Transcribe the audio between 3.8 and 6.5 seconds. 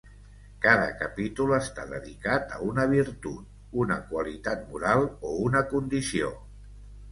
una qualitat moral o una condició.